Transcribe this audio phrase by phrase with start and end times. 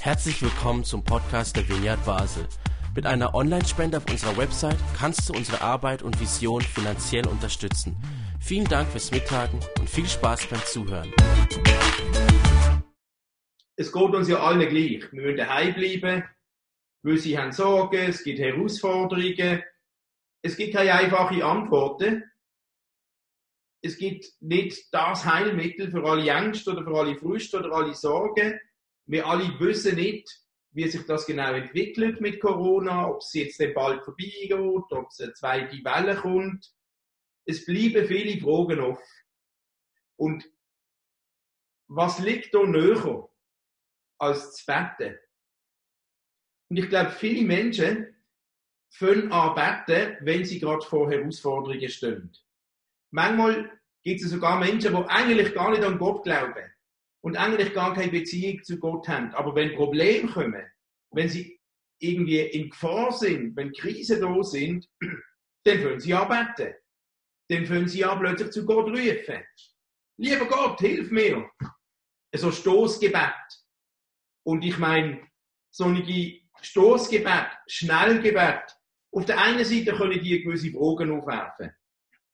[0.00, 2.46] Herzlich willkommen zum Podcast der Vineyard Basel.
[2.94, 7.96] Mit einer Online-Spende auf unserer Website kannst du unsere Arbeit und Vision finanziell unterstützen.
[8.40, 11.12] Vielen Dank fürs Mittagen und viel Spaß beim Zuhören.
[13.76, 15.12] Es geht uns ja allen gleich.
[15.12, 16.24] Wir müssen daheim bleiben.
[17.02, 19.62] Gewisse haben Sorgen, es gibt Herausforderungen.
[20.42, 22.24] Es gibt keine einfachen Antworten.
[23.82, 28.58] Es gibt nicht das Heilmittel für alle Ängste oder für alle Frust oder alle Sorgen.
[29.06, 30.42] Wir alle wissen nicht,
[30.72, 35.32] wie sich das genau entwickelt mit Corona, ob es jetzt bald vorbeigeht, ob es eine
[35.32, 36.74] zweite Welle kommt.
[37.46, 39.02] Es bleiben viele Fragen offen.
[40.16, 40.44] Und
[41.88, 43.28] was liegt da näher
[44.18, 45.16] als zu beten?
[46.68, 48.16] Und ich glaube, viele Menschen
[48.90, 52.36] fangen an beten, wenn sie gerade vor Herausforderungen stehen.
[53.12, 56.75] Manchmal gibt es sogar Menschen, die eigentlich gar nicht an Gott glauben
[57.26, 59.34] und eigentlich gar keine Beziehung zu Gott haben.
[59.34, 60.64] Aber wenn Probleme kommen,
[61.10, 61.60] wenn sie
[61.98, 64.88] irgendwie in Gefahr sind, wenn Krisen da sind,
[65.64, 66.74] dann können sie anbeten.
[67.50, 69.42] Dann können sie an plötzlich zu Gott rufen.
[70.20, 71.50] Lieber Gott, hilf mir.
[72.32, 73.34] So Stoßgebet.
[74.44, 75.26] Und ich meine,
[75.74, 78.70] solche Stoßgebet, Schnellgebet.
[79.10, 81.72] Auf der einen Seite können die gewisse Fragen aufwerfen.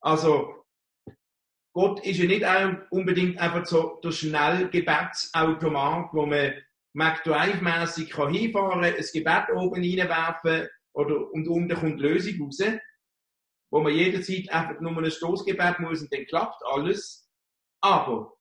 [0.02, 0.61] Also,
[1.74, 2.44] Gott ist ja nicht
[2.90, 6.52] unbedingt einfach so der Schnellgebetsautomat, wo man
[6.94, 12.62] McDrive-mässig kann hinfahren, ein Gebet oben reinwerfen oder, und unten kommt die Lösung raus,
[13.70, 17.30] wo man jederzeit einfach nur ein Stoßgebet muss und dann klappt alles.
[17.80, 18.36] Aber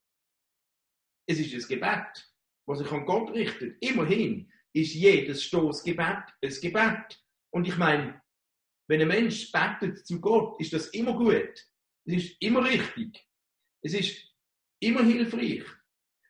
[1.26, 2.30] es ist ein Gebet,
[2.66, 3.76] was sich an Gott richtet.
[3.80, 7.24] Immerhin ist jedes Stoßgebet ein Gebet.
[7.50, 8.20] Und ich meine,
[8.88, 11.71] wenn ein Mensch betet zu Gott, ist das immer gut.
[12.04, 13.26] Es ist immer richtig.
[13.82, 14.24] Es ist
[14.80, 15.64] immer hilfreich.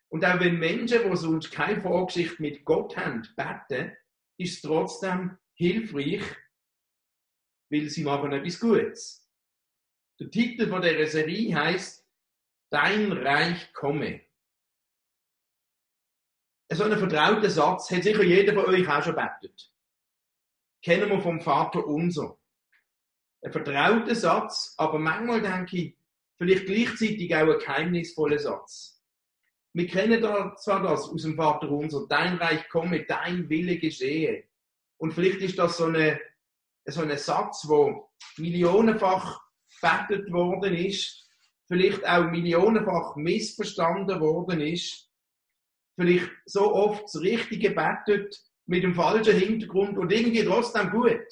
[0.09, 3.95] Und auch wenn Menschen, die sonst keine Vorgeschichte mit Gott haben, beten,
[4.37, 6.23] ist es trotzdem hilfreich,
[7.69, 9.27] weil sie machen etwas Gutes.
[10.19, 12.07] Der Titel von der Serie heißt
[12.69, 14.21] Dein Reich komme.
[16.71, 19.71] So einen vertrauten Satz hat sicher jeder von euch auch schon betet.
[20.81, 22.39] Kennen wir vom Vater unser
[23.43, 25.97] ein vertrauter Satz, aber manchmal denke ich,
[26.37, 29.01] vielleicht gleichzeitig auch ein geheimnisvoller Satz.
[29.73, 34.45] Wir kennen da zwar das aus dem Vater unser, dein Reich komme, dein Wille geschehe.
[34.97, 36.19] Und vielleicht ist das so eine,
[36.85, 39.41] so ein Satz, wo millionenfach
[39.81, 41.27] betet worden ist,
[41.67, 45.09] vielleicht auch millionenfach missverstanden worden ist,
[45.95, 51.27] vielleicht so oft das Richtige betet mit dem falschen Hintergrund und irgendwie trotzdem gut.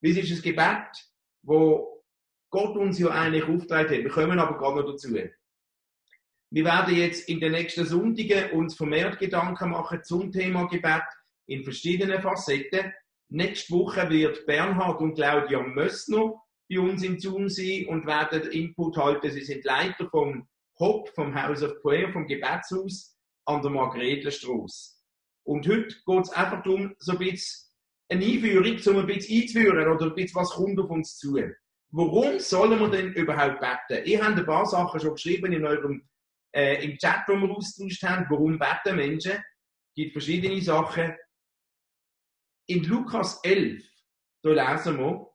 [0.00, 1.13] Wie ist ein Gebet?
[1.44, 2.02] Wo
[2.50, 4.04] Gott uns ja eigentlich aufgetragen hat.
[4.04, 5.12] Wir kommen aber gerade noch dazu.
[5.12, 11.02] Wir werden jetzt in den nächsten Sonntagen uns vermehrt Gedanken machen zum Thema Gebet
[11.46, 12.92] in verschiedenen Facetten.
[13.28, 16.34] Nächste Woche wird Bernhard und Claudia Mössner
[16.70, 19.30] bei uns im Zoom sein und werden Input halten.
[19.30, 20.46] Sie sind Leiter vom
[20.78, 23.16] HOP, vom House of Prayer, vom Gebetshaus
[23.46, 24.94] an der Margrethenstrasse.
[25.42, 27.63] Und heute geht es einfach darum, so ein bisschen
[28.08, 31.38] eine Einführung, um ein bisschen einzuführen oder ein bisschen was kommt auf uns zu.
[31.90, 34.04] Warum sollen wir denn überhaupt beten?
[34.06, 36.08] Ihr habt ein paar Sachen schon geschrieben in eurem,
[36.54, 38.26] äh, im Chat, wo wir austauscht haben.
[38.28, 39.32] Warum beten Menschen?
[39.32, 41.14] Es gibt verschiedene Sachen.
[42.66, 43.84] In Lukas 11,
[44.42, 45.30] da lesen wir,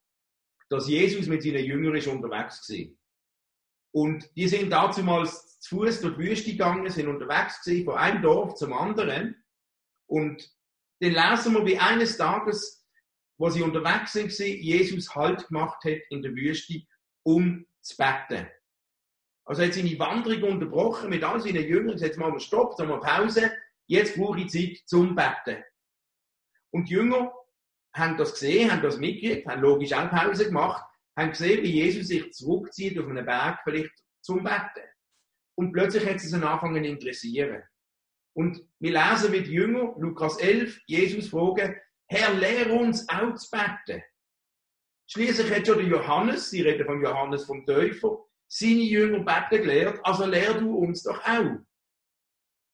[0.70, 2.96] dass Jesus mit seinen Jüngern unterwegs war.
[3.92, 8.22] Und die sind damals zu Fuß durch die Wüste gegangen, sind unterwegs gewesen, von einem
[8.22, 9.44] Dorf zum anderen.
[10.08, 10.52] Und
[11.00, 12.86] dann lesen wir, wie eines Tages,
[13.38, 16.82] wo sie unterwegs sind, Jesus Halt gemacht hat in der Wüste,
[17.24, 18.48] um zu beten.
[19.46, 22.90] Also er hat seine Wanderung unterbrochen mit all seinen Jüngern, jetzt mal einen Stopp, dann
[22.90, 23.52] mal Pause,
[23.88, 25.64] jetzt brauche ich Zeit zum Beten.
[26.72, 27.34] Und die Jünger
[27.94, 30.86] haben das gesehen, haben das mitgekriegt, haben logisch auch Pause gemacht,
[31.18, 34.88] haben gesehen, wie Jesus sich zurückzieht auf einen Berg, vielleicht zum Beten.
[35.56, 37.64] Und plötzlich hat es sie angefangen zu interessieren.
[38.34, 41.76] Und wir lesen mit Jünger, Lukas 11, Jesus fragen,
[42.08, 44.04] Herr, lehr uns auch zu beten.
[45.08, 50.00] Schließlich hat schon der Johannes, sie reden von Johannes vom Täufer, seine Jünger beten gelehrt,
[50.04, 51.60] also lehr du uns doch auch.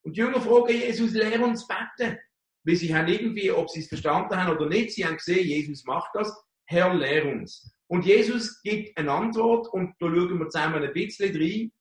[0.04, 2.19] Und die Jünger fragen Jesus, lehr uns beten.
[2.63, 5.84] Weil sie haben irgendwie, ob sie es verstanden haben oder nicht, sie haben gesehen, Jesus
[5.86, 6.34] macht das,
[6.68, 7.75] Herr, lehr uns.
[7.88, 11.72] Und Jesus gibt eine Antwort und da schauen wir zusammen ein bisschen rein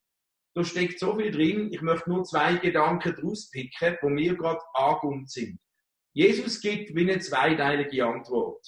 [0.55, 1.73] da steckt so viel drin.
[1.73, 5.59] Ich möchte nur zwei Gedanken daraus picken, wo mir gerade angekommen sind.
[6.15, 8.65] Jesus gibt wie eine zweiteilige Antwort.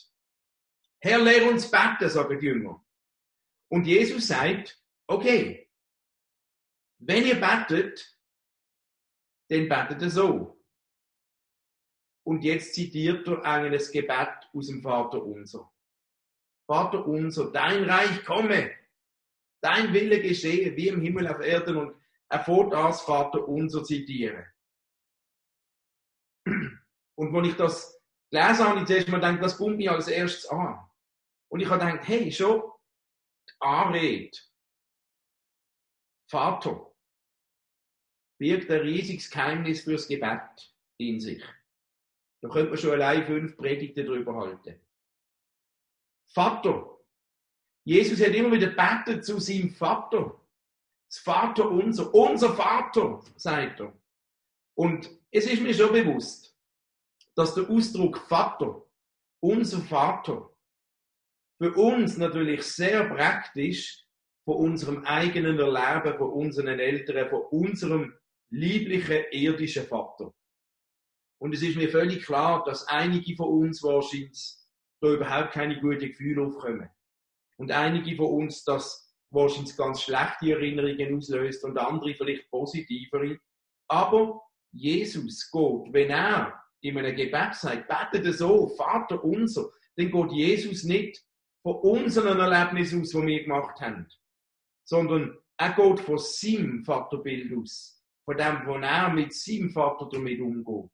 [1.00, 2.84] Herr, lehr uns beten, sagen die Jünger.
[3.70, 5.70] Und Jesus sagt, okay,
[6.98, 8.18] wenn ihr betet,
[9.48, 10.64] dann betet ihr so.
[12.24, 15.72] Und jetzt zitiert er ein Gebet aus dem Vater unser.
[16.66, 18.72] Vater unser, dein Reich komme,
[19.60, 21.76] dein Wille geschehe, wie im Himmel auf Erden.
[21.76, 21.96] Und
[22.28, 24.44] er fährt das Vater unser zitieren.
[27.18, 28.00] Und wenn ich das
[28.30, 30.78] gelesen habe, ich zuerst mal gedacht, das kommt mich als erstes an.
[31.48, 32.62] Und ich habe gedacht, hey, schon
[33.48, 34.36] die Anrede,
[36.28, 36.92] Vater,
[38.38, 41.44] birgt ein riesiges Geheimnis fürs Gebet in sich.
[42.42, 44.80] Da könnte man schon allein fünf Predigten drüber halten.
[46.32, 46.95] Vater.
[47.86, 50.40] Jesus hat immer wieder betet zu seinem Vater.
[51.08, 52.12] Das Vater unser.
[52.12, 53.96] Unser Vater, sagt er.
[54.74, 56.52] Und es ist mir schon bewusst,
[57.36, 58.84] dass der Ausdruck Vater,
[59.40, 60.50] unser Vater,
[61.58, 64.04] für uns natürlich sehr praktisch
[64.44, 68.14] von unserem eigenen Erleben, von unseren Eltern, von unserem
[68.50, 70.34] lieblichen irdischen Vater.
[71.40, 74.56] Und es ist mir völlig klar, dass einige von uns wahrscheinlich
[75.00, 76.90] da überhaupt keine guten Gefühle aufkommen.
[77.58, 83.38] Und einige von uns das wahrscheinlich ganz schlechte Erinnerungen auslöst und andere vielleicht positivere.
[83.88, 84.42] Aber
[84.72, 90.84] Jesus geht, wenn er in einem Gebet sagt, betet so, Vater unser, dann geht Jesus
[90.84, 91.22] nicht
[91.62, 94.06] von unseren Erlebnissen aus, die wir gemacht haben,
[94.84, 100.40] sondern er geht von seinem Vaterbild aus, von dem, wo er mit seinem Vater damit
[100.40, 100.90] umgeht.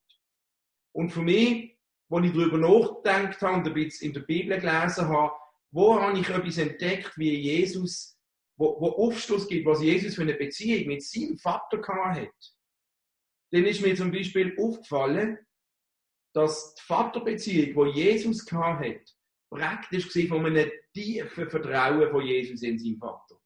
[0.94, 1.76] Und für mich,
[2.10, 5.32] als ich darüber nachgedacht habe und ein bisschen in der Bibel gelesen habe,
[5.72, 8.18] wo habe ich etwas entdeckt, wie Jesus,
[8.56, 12.28] wo, wo Aufschluss gibt, was Jesus für eine Beziehung mit seinem Vater hat.
[13.50, 15.38] Dann ist mir zum Beispiel aufgefallen,
[16.34, 19.16] dass die Vaterbeziehung, die Jesus hat,
[19.50, 23.38] praktisch war von einem tiefen Vertrauen von Jesus in seinen Vater.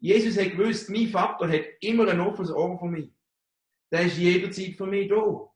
[0.00, 3.12] Jesus hat gewusst, mein Vater hat immer ein offenes Ohr für mich.
[3.92, 5.51] Der ist jederzeit für mich da.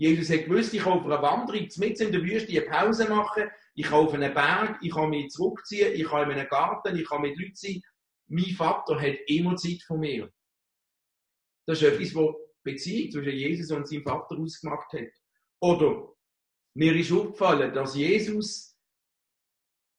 [0.00, 3.50] Jesus hat gewusst, ich kann auf einer Wanderung mit in der Wüste eine Pause machen,
[3.74, 7.06] ich kann auf einen Berg, ich kann mich zurückziehen, ich kann in einem Garten, ich
[7.06, 7.82] kann mit Leuten sein.
[8.28, 10.32] Mein Vater hat immer Zeit von mir.
[11.66, 15.12] Das ist etwas, was Beziehung zwischen Jesus und seinem Vater ausgemacht hat.
[15.60, 16.14] Oder
[16.72, 18.74] mir ist aufgefallen, dass Jesus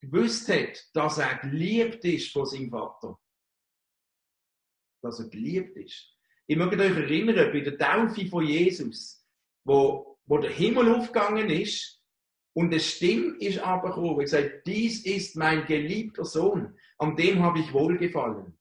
[0.01, 3.19] gewusst hat, dass er geliebt ist von seinem Vater.
[5.03, 6.17] Dass er geliebt ist.
[6.47, 9.20] Ich möchte euch erinnern, bei der Taufe von Jesus,
[9.63, 12.01] wo, wo der Himmel aufgegangen ist
[12.53, 17.59] und eine Stimme ist aber gekommen, gesagt, dies ist mein geliebter Sohn, an dem habe
[17.59, 18.57] ich wohlgefallen.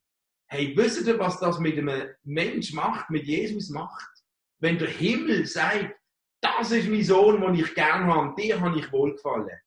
[0.47, 4.11] Hey, wisst ihr, was das mit einem Mensch macht, mit Jesus macht?
[4.58, 5.94] Wenn der Himmel sagt,
[6.41, 9.58] das ist mein Sohn, den ich gern habe, dir habe ich wohlgefallen.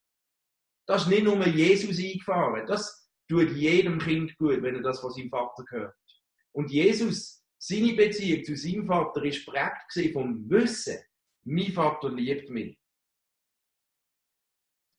[0.86, 5.12] Das ist nicht nur Jesus eingefahren, das tut jedem Kind gut, wenn er das von
[5.12, 5.96] seinem Vater hört.
[6.52, 10.98] Und Jesus, seine Beziehung zu seinem Vater ist prägt vom Wissen,
[11.44, 12.78] mein Vater liebt mich.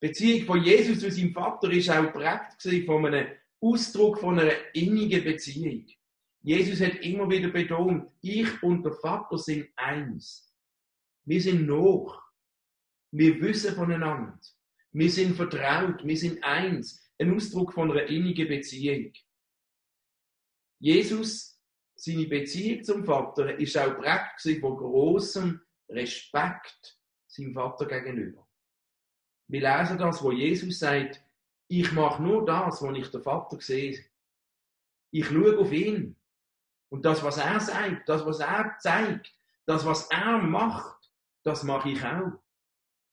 [0.03, 3.29] Die Beziehung von Jesus zu seinem Vater ist auch prägt von einem
[3.61, 5.87] Ausdruck von einer innigen Beziehung.
[6.43, 10.55] Jesus hat immer wieder betont, ich und der Vater sind eins.
[11.25, 12.23] Wir sind noch.
[13.11, 14.39] Wir wissen voneinander.
[14.93, 16.05] Wir sind vertraut.
[16.05, 17.03] Wir sind eins.
[17.19, 19.13] Ein Ausdruck von einer innigen Beziehung.
[20.81, 21.59] Jesus,
[21.95, 28.47] seine Beziehung zum Vater, ist auch prägt von großem Respekt seinem Vater gegenüber.
[29.49, 31.23] Wir lesen das, wo Jesus sagt,
[31.69, 34.05] ich mache nur das, was ich der Vater sehe.
[35.11, 36.17] Ich schaue auf ihn.
[36.91, 39.35] Und das, was er sagt, das, was er zeigt,
[39.67, 41.11] das, was er macht,
[41.43, 42.33] das mache ich auch.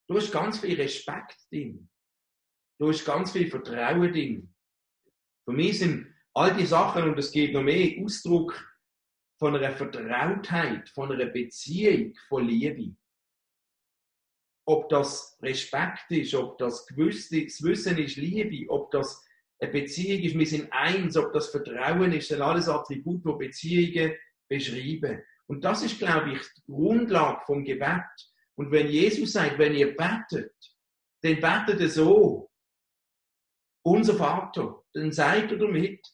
[0.07, 1.89] Du hast ganz viel Respekt drin.
[2.77, 4.53] Du hast ganz viel Vertrauen drin.
[5.45, 8.70] Für mich sind all die Sachen, und es geht noch mehr, Ausdruck
[9.41, 12.95] von einer Vertrautheit, von einer Beziehung, von Liebe.
[14.67, 19.25] Ob das Respekt ist, ob das Gewusste, das Wissen ist Liebe, ob das
[19.59, 24.13] eine Beziehung ist, wir sind eins, ob das Vertrauen ist, sind alles Attribute, die Beziehungen
[24.47, 25.23] beschreiben.
[25.47, 28.13] Und das ist, glaube ich, die Grundlage vom Gebet.
[28.53, 30.53] Und wenn Jesus sagt, wenn ihr betet,
[31.23, 32.51] dann betet er so.
[33.83, 36.07] Unser Vater, dann seid ihr damit,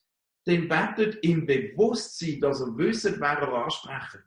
[0.47, 4.23] dann betet im Bewusstsein, dass er wisst, wer er anspricht.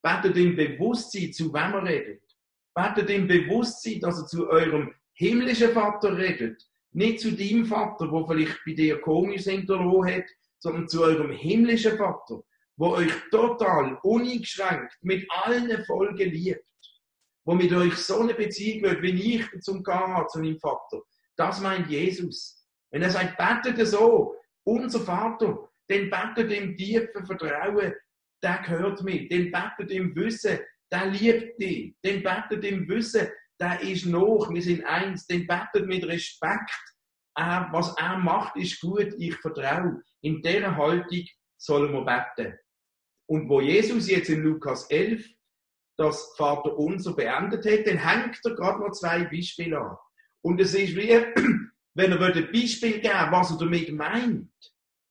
[0.00, 2.22] Betet im Bewusstsein, zu wem er redet.
[2.74, 6.64] Betet im Bewusstsein, dass er zu eurem himmlischen Vater redet.
[6.92, 10.26] Nicht zu deinem Vater, wo vielleicht bei dir komisch hinterlassen hat,
[10.60, 12.40] sondern zu eurem himmlischen Vater,
[12.76, 16.64] wo euch total uneingeschränkt mit allen Folgen liebt.
[17.44, 21.00] Wo mit euch so eine Beziehung wird, wie ich zum Gehen zu meinem Vater.
[21.36, 22.64] Das meint Jesus.
[22.90, 24.36] Wenn er sagt, betet so,
[24.68, 27.94] unser Vater, den betet im tiefen Vertrauen,
[28.42, 29.28] der gehört mir.
[29.28, 30.58] Den betet im Wissen,
[30.92, 31.96] der liebt dich.
[32.04, 33.28] Den betet im Wissen,
[33.60, 35.26] der ist noch, wir sind eins.
[35.26, 36.78] Den betet mit Respekt.
[37.34, 40.02] Was er macht, ist gut, ich vertraue.
[40.22, 41.24] In dieser Haltung
[41.56, 42.58] sollen wir beten.
[43.26, 45.24] Und wo Jesus jetzt in Lukas 11
[45.96, 49.96] das Vater unser beendet hat, dann hängt er gerade noch zwei Beispiele an.
[50.42, 51.10] Und es ist wie,
[51.98, 54.52] wenn er ein Beispiel geben was er damit meint.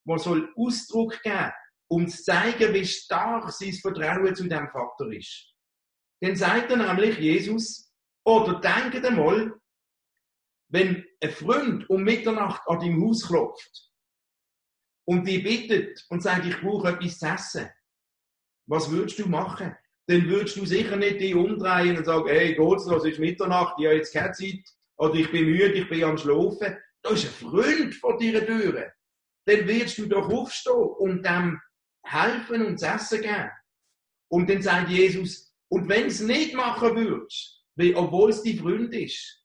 [0.05, 1.51] Man soll Ausdruck geben,
[1.89, 5.53] um zu zeigen, wie stark sein Vertrauen zu dem Vater ist.
[6.21, 7.93] Dann sagt er nämlich Jesus,
[8.25, 9.53] oder denkt einmal,
[10.69, 13.91] wenn ein Freund um Mitternacht an deinem Haus klopft
[15.05, 17.69] und dich bittet und sagt, ich brauche etwas zu essen,
[18.65, 19.75] was würdest du machen?
[20.07, 23.75] Dann würdest du sicher nicht dich umdrehen und sagen, hey, geht's noch, es ist Mitternacht,
[23.77, 26.77] ich habe jetzt keine Zeit, oder ich bin müde, ich bin am Schlafen.
[27.01, 28.91] Da ist ein Freund vor deiner Tür.
[29.45, 31.59] Dann wirst du doch aufstehen und dem
[32.03, 33.51] helfen und zu essen geben.
[34.29, 39.43] Und dann sagt Jesus, und wenn es nicht machen würdest, obwohl es dein Freund ist,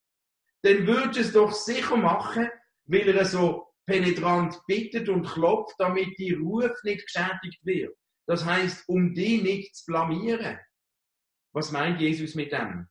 [0.63, 2.49] dann würdest du es doch sicher machen,
[2.85, 7.97] weil er so penetrant bittet und klopft, damit die Ruf nicht geschädigt wird.
[8.27, 10.59] Das heißt, um die nicht zu blamieren.
[11.53, 12.89] Was meint Jesus mit dem?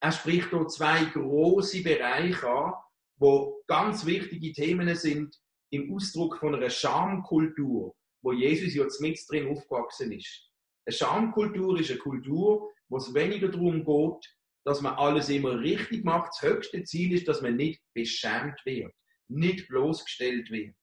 [0.00, 2.74] Er spricht hier zwei große Bereiche an,
[3.16, 5.36] wo ganz wichtige Themen sind
[5.70, 10.50] im Ausdruck von einer Schamkultur, wo Jesus ja mit drin aufgewachsen ist.
[10.86, 16.04] Eine Schamkultur ist eine Kultur, wo es weniger darum geht, dass man alles immer richtig
[16.04, 16.32] macht.
[16.32, 18.94] Das höchste Ziel ist, dass man nicht beschämt wird,
[19.28, 20.76] nicht bloßgestellt wird.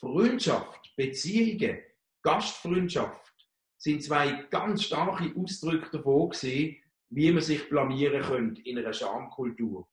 [0.00, 1.78] Freundschaft, Beziehungen,
[2.22, 3.32] Gastfreundschaft
[3.78, 6.76] sind zwei ganz starke Ausdrücke davon gewesen,
[7.10, 9.88] wie man sich blamieren könnte in einer Schamkultur.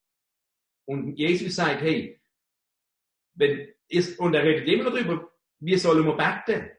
[0.86, 2.22] Und Jesus sagt, hey,
[3.36, 3.74] wenn,
[4.18, 6.70] und er redet immer noch darüber, wie sollen wir beten?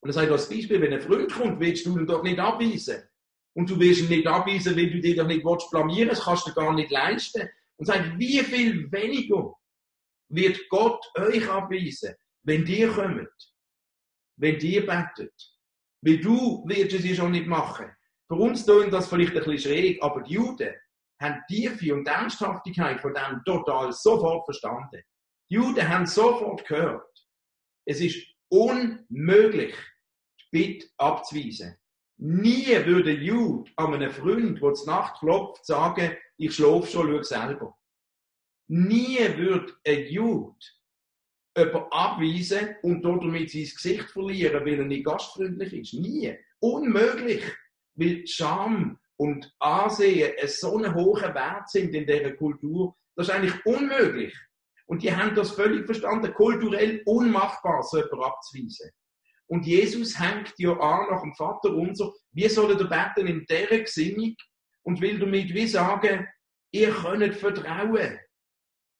[0.00, 3.02] Und er sagt als Beispiel, wenn ein Freund kommt, willst du ihn doch nicht abweisen.
[3.54, 6.46] Und du willst ihn nicht abweisen, weil du dich doch nicht blamieren willst, das kannst
[6.46, 7.48] du gar nicht leisten.
[7.76, 9.54] Und sagt, wie viel weniger
[10.28, 13.54] wird Gott euch abweisen, wenn ihr kommt,
[14.36, 15.34] wenn ihr betet.
[16.02, 17.90] Weil du wirst es ja schon nicht machen.
[18.30, 20.72] Für uns tun das vielleicht ein bisschen schräg, aber die Juden
[21.20, 25.02] haben die Tiefe und Ernsthaftigkeit von dem total sofort verstanden.
[25.50, 27.26] Die Juden haben sofort gehört.
[27.84, 29.74] Es ist unmöglich,
[30.38, 31.76] die Bitte abzuweisen.
[32.18, 37.22] Nie würde Jude an einem Freund, der zur Nacht klopft, sagen, ich schlafe schon, schau
[37.24, 37.76] selber.
[38.68, 40.56] Nie würde ein Jude
[41.56, 45.94] jemanden abweisen und damit sein Gesicht verlieren, weil er nicht gastfreundlich ist.
[45.94, 46.38] Nie.
[46.60, 47.42] Unmöglich.
[47.94, 53.66] Weil Scham und Ansehen so einen hohen Wert sind in dieser Kultur, das ist eigentlich
[53.66, 54.34] unmöglich.
[54.86, 58.90] Und die haben das völlig verstanden, kulturell unmachbar, so jemanden abzuweisen.
[59.46, 63.80] Und Jesus hängt ja an nach dem Vater unser, wir sollen da beten in dieser
[63.80, 64.34] Gesinnung
[64.82, 66.26] und will damit wie sagen,
[66.72, 68.18] ihr könnt vertrauen.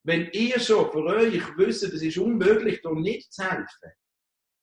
[0.03, 3.93] Wenn ihr schon für euch wisst, es ist unmöglich, da nicht zu helfen,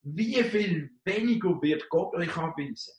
[0.04, 2.94] wie viel weniger wird Gott euch anweisen?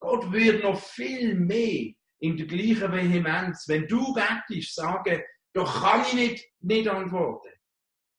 [0.00, 5.22] Gott wird noch viel mehr in der gleichen Vehemenz, wenn du bettest, sagen,
[5.54, 7.52] da kann ich nicht, nicht antworten.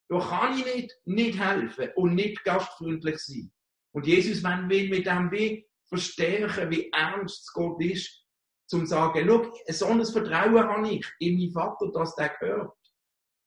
[0.10, 3.52] Da kann ich nicht, nicht helfen und nicht gastfreundlich sein.
[3.92, 8.26] Und Jesus will mit dem Weg verstärken, wie ernst Gott ist,
[8.68, 12.78] zum zu sagen, schau, so ein Vertrauen habe ich in meinen Vater, dass der gehört.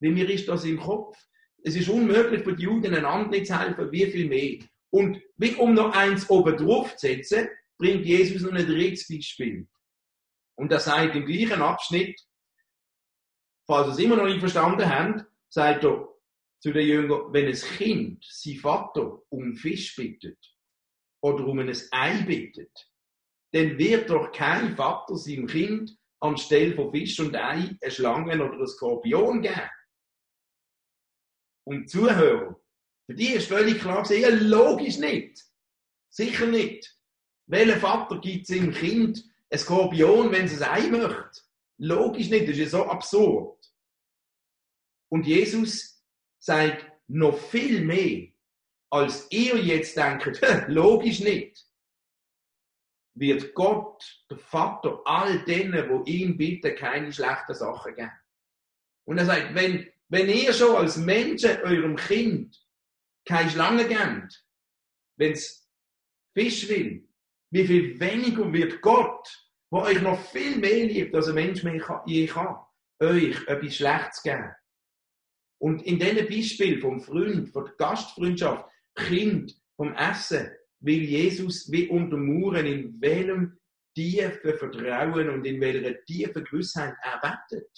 [0.00, 1.16] Wie mir ist das im Kopf?
[1.62, 4.58] Es ist unmöglich für die Juden einander nicht zu helfen, wie viel mehr.
[4.90, 7.48] Und wie um noch eins oben drauf zu setzen,
[7.82, 9.68] bringt Jesus noch ein drittes Beispiel.
[10.56, 12.20] Und er sagt im gleichen Abschnitt,
[13.66, 16.08] falls ihr es immer noch nicht verstanden habt, sagt er
[16.60, 20.38] zu den Jüngern, wenn ein Kind sein Vater um Fisch bittet
[21.22, 22.72] oder um ein Ei bittet,
[23.52, 28.52] dann wird doch kein Vater seinem Kind anstelle von Fisch und Ei eine Schlange oder
[28.52, 29.70] einen Skorpion geben.
[31.64, 32.60] Und Zuhörer,
[33.06, 35.42] für die ist völlig klar, ja, logisch nicht.
[36.10, 37.01] Sicher nicht.
[37.52, 41.42] Welcher Vater gibt seinem Kind ein Skorpion, wenn es ein Ei möchte?
[41.76, 43.62] Logisch nicht, das ist ja so absurd.
[45.11, 46.02] Und Jesus
[46.38, 48.28] sagt noch viel mehr,
[48.90, 51.66] als ihr jetzt denkt, logisch nicht,
[53.14, 58.12] wird Gott, der Vater, all denen, die ihn bitten, keine schlechten Sachen geben.
[59.06, 62.66] Und er sagt, wenn, wenn ihr schon als Menschen eurem Kind
[63.26, 64.42] keine Schlange gebt,
[65.18, 65.71] wenn es
[66.32, 67.12] Fisch will,
[67.52, 69.28] wie viel weniger wird Gott,
[69.71, 71.62] der euch noch viel mehr liebt, als ein Mensch
[72.06, 72.56] je kann,
[72.99, 74.50] euch etwas Schlechtes geben.
[75.61, 78.64] Und in diesem Beispiel vom Freund, von der Gastfreundschaft,
[78.97, 83.59] Kind, vom Essen, will Jesus wie untermauern, in welchem
[83.94, 87.71] tiefen Vertrauen und in welcher tiefen Gewissheit er betet.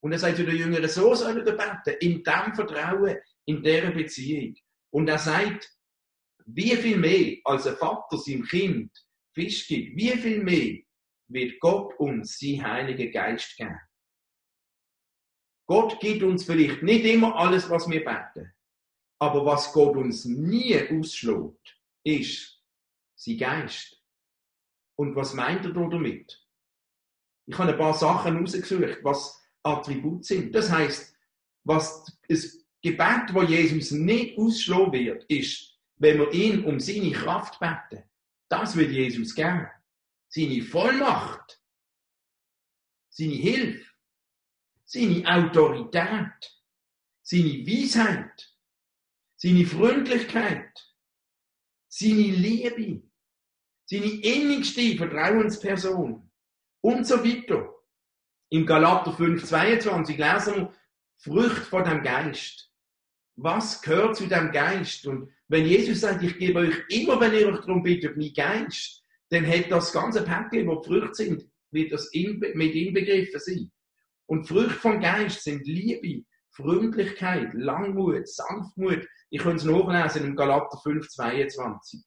[0.00, 3.16] Und er sagt zu den Jüngern, so sollen wir beten, in dem Vertrauen,
[3.46, 4.54] in dieser Beziehung.
[4.90, 5.70] Und er sagt,
[6.46, 8.90] wie viel mehr als ein Vater seinem Kind
[9.34, 10.78] Fisch gibt, wie viel mehr
[11.28, 13.78] wird Gott uns sein Heiliger Geist geben.
[15.66, 18.52] Gott gibt uns vielleicht nicht immer alles, was wir beten.
[19.18, 22.60] Aber was Gott uns nie ausschlägt, ist
[23.14, 24.02] sein Geist.
[24.96, 26.44] Und was meint er damit?
[27.46, 30.54] Ich habe ein paar Sachen rausgesucht, was Attribute sind.
[30.54, 31.16] Das heißt,
[31.64, 35.71] was das Gebet, wo Jesus nicht ausschlagen wird, ist,
[36.02, 38.02] wenn wir ihn um seine Kraft beten.
[38.48, 39.70] Das wird Jesus gern.
[40.28, 41.62] Seine Vollmacht,
[43.08, 43.88] seine Hilfe,
[44.84, 46.58] seine Autorität,
[47.22, 48.52] seine Weisheit,
[49.36, 50.72] seine Freundlichkeit,
[51.86, 53.08] seine Liebe,
[53.84, 56.28] seine innigste Vertrauensperson
[56.80, 57.72] und so weiter.
[58.48, 60.74] Im Galater 5, 22 lesen wir
[61.18, 62.72] Frucht von dem Geist.
[63.36, 65.06] Was gehört zu dem Geist?
[65.06, 69.04] Und wenn Jesus sagt, ich gebe euch immer, wenn ihr euch darum bittet, mein Geist,
[69.28, 73.70] dann hat das ganze Päckchen, wo die Früchte sind, wird das mit inbegriffen sein.
[74.24, 79.06] Und Früchte vom Geist sind Liebe, Freundlichkeit, Langmut, Sanftmut.
[79.28, 82.00] Ich kann es nachlesen im Galater 5, 22.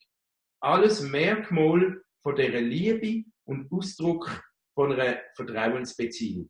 [0.61, 6.49] Alles Merkmal von dieser Liebe und Ausdruck von einer Vertrauensbeziehung.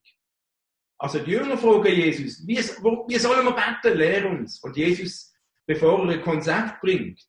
[0.97, 2.61] Also die Jünger fragen Jesus, wie
[3.17, 3.97] sollen wir beten?
[3.97, 4.63] Lehr uns.
[4.63, 5.34] Und Jesus,
[5.65, 7.23] bevor er ein Konzept bringt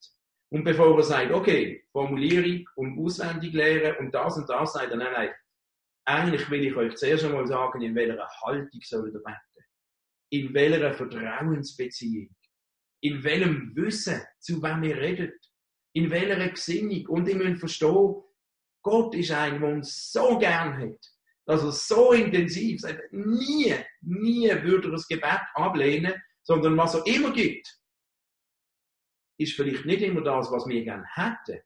[0.50, 4.96] und bevor er sagt, okay, Formulierung und auswendig lehren und das und das, sagt er,
[4.96, 5.30] nein, nein,
[6.04, 9.66] eigentlich will ich euch zuerst einmal sagen, in welcher Haltung soll ihr beten.
[10.30, 12.34] In welcher Vertrauensbeziehung.
[13.00, 15.34] In welchem Wissen, zu wem ihr redet.
[15.94, 17.06] In welcher Gesinnung.
[17.08, 18.22] Und ihr müsst verstehen,
[18.82, 21.16] Gott ist ein, der uns so gern hat
[21.46, 27.06] dass er so intensiv sagt, nie, nie würde er das Gebet ablehnen, sondern was er
[27.06, 27.78] immer gibt,
[29.38, 31.62] ist vielleicht nicht immer das, was wir gerne hätten.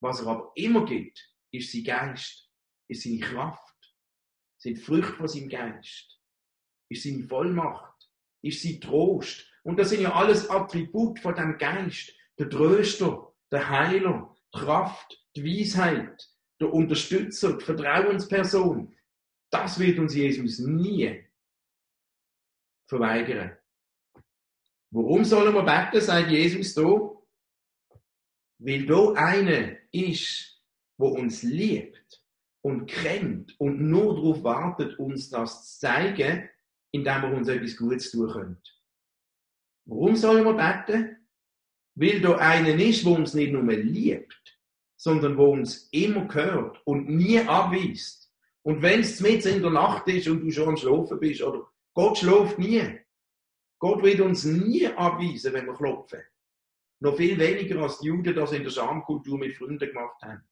[0.00, 2.50] Was er aber immer gibt, ist sein Geist,
[2.88, 3.74] ist seine Kraft,
[4.58, 6.20] sind Früchte von seinem Geist,
[6.88, 8.10] ist seine Vollmacht,
[8.42, 9.46] ist sein Trost.
[9.62, 12.14] Und das sind ja alles Attribute von dem Geist.
[12.38, 16.28] Der Tröster, der Heiler, die Kraft, die Weisheit,
[16.60, 18.96] der Unterstützer, die Vertrauensperson,
[19.50, 21.24] das wird uns Jesus nie
[22.86, 23.57] verweigern.
[24.90, 26.84] Warum sollen wir beten, sagt Jesus da?
[28.58, 30.62] Weil da einer ist,
[30.96, 32.22] wo uns liebt
[32.62, 36.48] und kennt und nur darauf wartet, uns das zu zeigen,
[36.90, 38.70] indem er uns etwas Gutes tun könnte.
[39.84, 41.16] Warum sollen wir beten?
[41.94, 44.58] Weil da einer ist, wo uns nicht nur liebt,
[44.96, 48.32] sondern wo uns immer gehört und nie abweist.
[48.62, 51.66] Und wenn es mit in der Nacht ist und du schon am Schlafen bist, oder
[51.94, 53.00] Gott schläft nie.
[53.78, 56.22] Gott wird uns nie abweisen, wenn wir klopfen.
[57.00, 60.42] Noch viel weniger als die Juden das in der Schamkultur mit Freunden gemacht haben.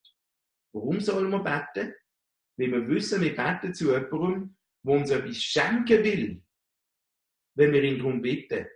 [0.73, 1.95] Warum sollen wir beten?
[2.57, 6.43] Weil wir wissen, wir beten zu jemandem, der uns etwas schenken will,
[7.55, 8.67] wenn wir ihn darum bitten.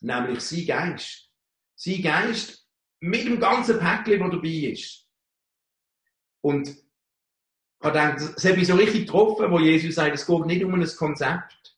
[0.00, 1.30] Nämlich sein Geist.
[1.74, 2.68] Sein Geist,
[3.00, 5.08] mit dem ganzen Päckchen, das dabei ist.
[6.40, 10.64] Und ich gedacht, das hat mich so richtig getroffen, wo Jesus sagt, es geht nicht
[10.64, 11.71] um ein Konzept,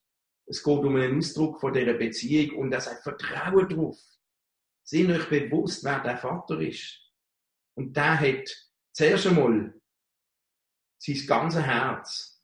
[0.47, 3.99] es geht um einen Ausdruck von dieser Beziehung und er sagt, vertraue drauf.
[4.83, 7.01] Seid euch bewusst, wer der Vater ist.
[7.75, 9.75] Und der hat zuerst einmal
[10.99, 12.43] sein ganzes Herz,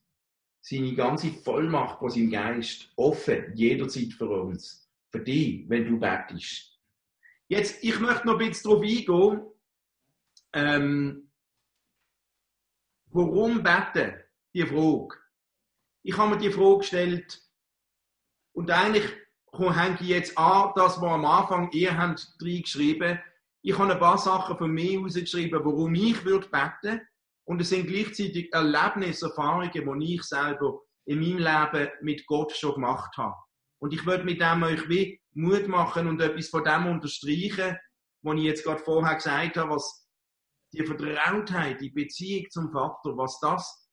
[0.61, 4.89] seine ganze Vollmacht von seinem Geist offen, jederzeit für uns.
[5.11, 6.79] Für dich, wenn du betest.
[7.49, 9.47] Jetzt, ich möchte noch ein bisschen darauf eingehen,
[10.53, 11.31] ähm,
[13.07, 14.15] warum beten?
[14.55, 15.17] Die Frage.
[16.03, 17.50] Ich habe mir die Frage gestellt
[18.61, 19.11] und eigentlich
[19.57, 23.19] hänge ich jetzt an, das, was am Anfang ihr habt reingeschrieben.
[23.63, 27.01] Ich habe ein paar Sachen von mir herausgeschrieben, warum ich würde beten.
[27.45, 32.75] Und es sind gleichzeitig Erlebnisse, Erfahrungen, die ich selber in meinem Leben mit Gott schon
[32.75, 33.35] gemacht habe.
[33.79, 37.79] Und ich würde mit dem euch wie Mut machen und etwas von dem unterstreichen,
[38.21, 40.07] was ich jetzt gerade vorher gesagt habe, was
[40.75, 43.89] die Vertrautheit, die Beziehung zum Vater, was das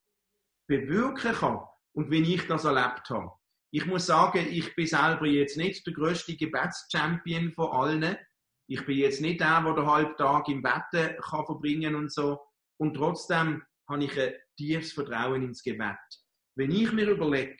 [0.67, 1.61] bewirken kann
[1.93, 3.31] und wie ich das erlebt habe.
[3.73, 8.17] Ich muss sagen, ich bin selber jetzt nicht der größte Gebetschampion von allen.
[8.69, 12.39] Ich bin jetzt nicht der, der den halben Tag im Bett kann verbringen und so.
[12.79, 15.97] Und trotzdem habe ich ein tiefes Vertrauen ins Gebet.
[16.57, 17.57] Wenn ich mir überlege,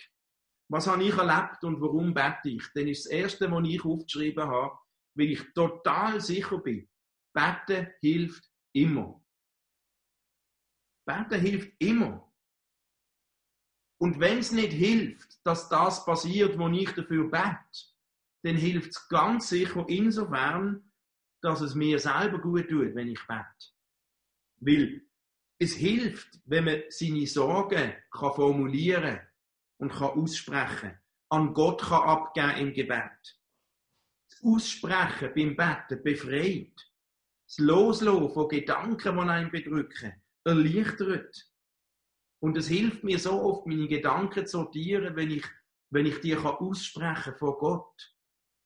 [0.69, 2.63] was habe ich erlebt und warum bete ich?
[2.73, 4.77] Dann ist das Erste, was ich aufgeschrieben habe,
[5.15, 6.89] weil ich total sicher bin,
[7.33, 8.43] beten hilft
[8.73, 9.23] immer.
[11.05, 12.26] Beten hilft immer.
[13.99, 17.57] Und wenn es nicht hilft, dass das passiert, wo ich dafür bete,
[18.43, 20.91] dann hilft es ganz sicher insofern,
[21.41, 23.45] dass es mir selber gut tut, wenn ich bete.
[24.59, 25.01] Weil
[25.59, 29.19] es hilft, wenn man seine Sorgen kann formulieren
[29.77, 30.97] und kann aussprechen,
[31.29, 33.39] an Gott kann abgeben im Gebet.
[34.29, 36.73] Das Aussprechen beim Betten befreit.
[37.47, 41.47] Das Loslassen von Gedanken, die einen bedrücken, erleichtert.
[42.39, 45.45] Und es hilft mir so oft, meine Gedanken zu sortieren, wenn ich,
[45.89, 48.15] wenn ich die kann aussprechen vor Gott.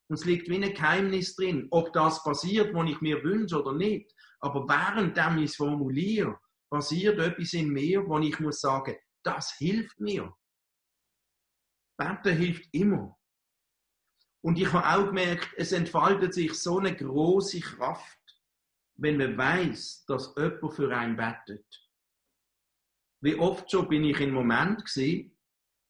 [0.10, 3.74] Und es liegt wie ein Geheimnis drin, ob das passiert, was ich mir wünsche oder
[3.74, 4.14] nicht.
[4.40, 6.38] Aber während ich es formuliere,
[6.70, 10.34] passiert etwas in mir, wo ich muss sagen, das hilft mir.
[11.98, 13.18] Beten hilft immer.
[14.44, 18.20] Und ich habe auch gemerkt, es entfaltet sich so eine große Kraft,
[18.96, 21.91] wenn man weiß, dass jemand für einen betet.
[23.22, 25.38] Wie oft schon bin ich in Moment gesehen,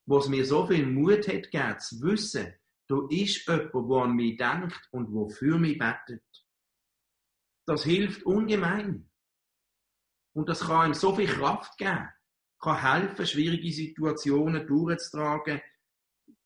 [0.06, 2.54] wo es mir so viel Mut hat gegeben, zu wissen,
[2.88, 6.24] da ist jemand, der an mich denkt und der für mich betet.
[7.66, 9.10] Das hilft ungemein.
[10.34, 12.10] Und das kann ihm so viel Kraft geben,
[12.60, 15.62] kann helfen, schwierige Situationen durchzutragen,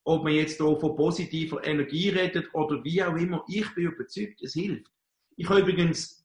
[0.03, 3.43] ob man jetzt hier von positiver Energie redet oder wie auch immer.
[3.47, 4.91] Ich bin überzeugt, es hilft.
[5.35, 6.23] Ich habe übrigens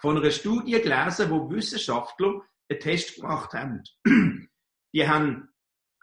[0.00, 3.82] von einer Studie gelesen, wo Wissenschaftler einen Test gemacht haben.
[4.94, 5.48] Die haben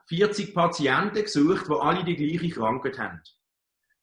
[0.07, 3.21] 40 Patienten gesucht, die alle die gleiche Krankheit haben.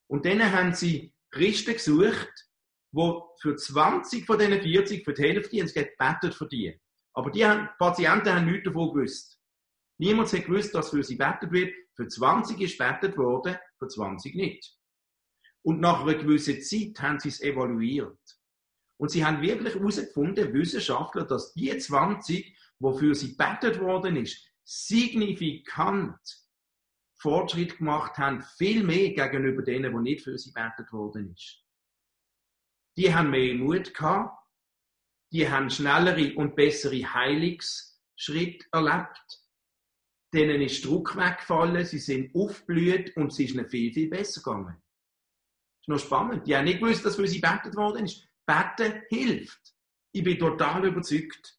[0.07, 2.33] Und dann haben sie Christen gesucht,
[2.92, 6.81] wo für 20 von diesen 40, für die Hälfte, haben sie gebetet für die.
[7.12, 9.38] Aber die haben, Patienten haben nichts davon gewusst.
[9.99, 11.75] Niemand hat gewusst, dass für sie betet wird.
[11.94, 14.75] Für 20 ist betet worden, für 20 nicht.
[15.62, 18.38] Und nach einer gewissen Zeit haben sie es evaluiert.
[18.98, 26.18] Und sie haben wirklich herausgefunden, Wissenschaftler, dass die 20, wofür sie betet worden ist, signifikant
[27.14, 31.64] Fortschritt gemacht haben, viel mehr gegenüber denen, die nicht für sie betet worden ist.
[32.96, 34.37] Die haben mehr Mut gehabt,
[35.32, 39.44] die haben schnellere und bessere Heilungsschritte erlebt.
[40.34, 44.76] Denen ist Druck weggefallen, sie sind aufgeblüht und es ist ihnen viel, viel besser gegangen.
[44.76, 46.46] Das ist noch spannend.
[46.46, 48.28] Die haben nicht gewusst, dass für sie betet worden ist.
[48.48, 49.74] Beten hilft.
[50.12, 51.58] Ich bin total überzeugt.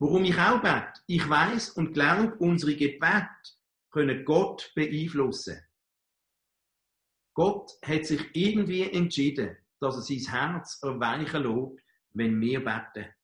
[0.00, 1.00] Warum ich auch bete?
[1.06, 3.28] Ich weiß und glaube, unsere Gebete
[3.90, 5.60] können Gott beeinflussen.
[7.32, 13.14] Gott hat sich irgendwie entschieden, dass er sein Herz erweichen lässt, wenn wir beten.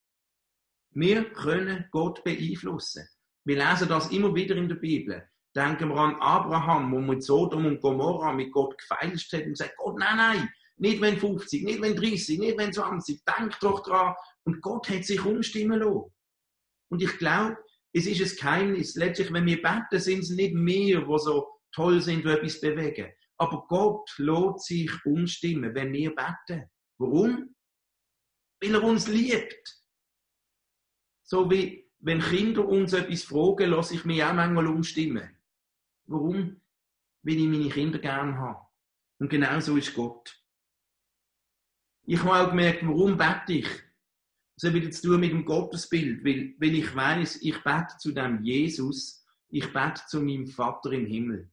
[0.92, 3.08] Wir können Gott beeinflussen.
[3.44, 5.28] Wir lesen das immer wieder in der Bibel.
[5.56, 9.76] Denken wir an Abraham, wo mit Sodom und Gomorra mit Gott gefeilscht hat und sagt,
[9.76, 14.14] Gott, nein, nein, nicht wenn 50, nicht wenn 30, nicht wenn 20, denk doch dran.
[14.44, 16.10] Und Gott hat sich umstimmen lassen.
[16.90, 17.58] Und ich glaube,
[17.92, 18.94] es ist ein Geheimnis.
[18.94, 23.12] Letztlich, wenn wir beten, sind es nicht wir, die so toll sind, die etwas bewegen.
[23.36, 26.70] Aber Gott lässt sich umstimmen, wenn wir beten.
[26.98, 27.54] Warum?
[28.62, 29.82] Weil er uns liebt.
[31.24, 35.36] So wie wenn Kinder uns etwas fragen, lasse ich mich auch manchmal umstimmen.
[36.06, 36.62] Warum?
[37.22, 38.66] Weil ich meine Kinder gern habe.
[39.18, 40.39] Und genau so ist Gott.
[42.12, 43.68] Ich habe auch gemerkt, warum bete ich?
[44.56, 48.10] Das hat wieder zu tun mit dem Gottesbild, weil, weil ich weiß, ich bete zu
[48.10, 51.52] dem Jesus, ich bete zu meinem Vater im Himmel.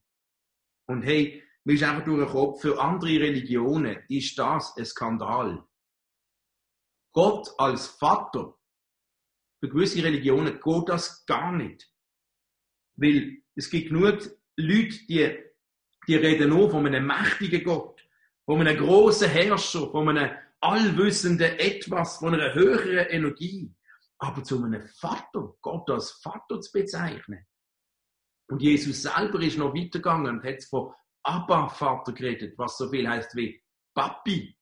[0.87, 5.63] Und hey, mir ist einfach durch den Kopf, für andere Religionen ist das ein Skandal.
[7.13, 8.57] Gott als Vater,
[9.59, 11.87] für gewisse Religionen geht das gar nicht.
[12.95, 14.23] Weil es gibt genug
[14.55, 15.37] Leute, die,
[16.07, 18.03] die reden nur von einem mächtigen Gott,
[18.43, 23.73] von einem großen Herrscher, von einem allwissenden Etwas, von einer höheren Energie.
[24.19, 27.45] Aber zu einem Vater, Gott als Vater zu bezeichnen.
[28.49, 30.93] Und Jesus selber ist noch weitergegangen und hat von
[31.23, 33.61] Abba Vater geredet, was so viel heißt wie
[33.93, 34.57] Papi.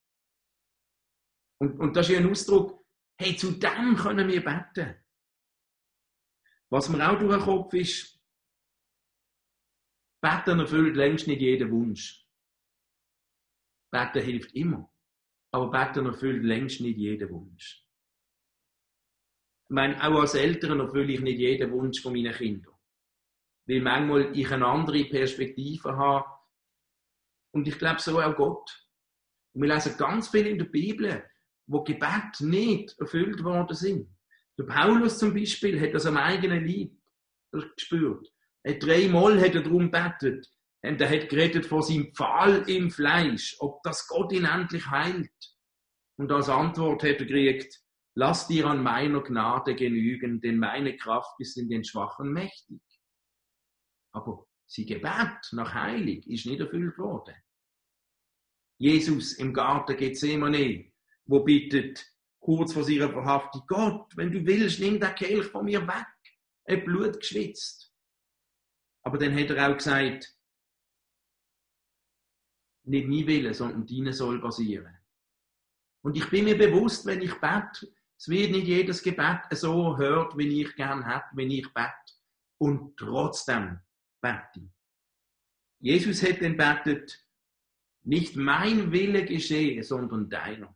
[1.61, 2.83] Und, und das ist ein Ausdruck,
[3.17, 4.95] hey, zu dem können wir beten.
[6.69, 8.19] Was mir auch durch den Kopf ist,
[10.21, 12.25] Beten erfüllt längst nicht jeden Wunsch.
[13.91, 14.91] Beten hilft immer.
[15.55, 17.81] Aber Beten erfüllt längst nicht jeden Wunsch.
[19.69, 22.73] Ich meine, auch als Eltern erfülle ich nicht jeden Wunsch von meinen Kindern.
[23.65, 26.29] Weil manchmal ich eine andere Perspektive habe.
[27.53, 28.69] Und ich glaube so auch Gott.
[29.53, 31.23] Und wir lesen ganz viel in der Bibel,
[31.67, 34.09] wo Gebet nicht erfüllt worden sind.
[34.59, 36.91] Der Paulus zum Beispiel hat das am eigenen Leib
[37.77, 38.29] gespürt.
[38.61, 40.53] Er dreimal hat er darum betet.
[40.87, 45.31] Und er hat geredet von seinem Pfahl im Fleisch, ob das Gott ihn endlich heilt.
[46.17, 47.85] Und als Antwort hat er gekriegt,
[48.17, 52.81] Lass dir an meiner Gnade genügen, denn meine Kraft ist in den Schwachen mächtig.
[54.13, 57.35] Aber sie Gebet nach Heilig ist nicht erfüllt worden.
[58.77, 60.93] Jesus im Garten Gethsemane,
[61.25, 62.05] wo bittet,
[62.39, 66.07] kurz vor ihrer Verhaftung, Gott, wenn du willst, nimm den Kelch von mir weg.
[66.63, 67.93] Er Blut geschwitzt.
[69.03, 70.34] Aber dann hat er auch gesagt,
[72.87, 74.97] nicht mein Wille, sondern deine soll passieren.
[76.03, 80.37] Und ich bin mir bewusst, wenn ich bete, es wird nicht jedes Gebet so hört,
[80.37, 81.91] wie ich gern hätte, wenn ich bete.
[82.57, 83.79] Und trotzdem
[84.21, 84.69] bete.
[85.79, 87.21] Jesus hat dann betet,
[88.03, 90.75] nicht mein Wille geschehe, sondern deiner.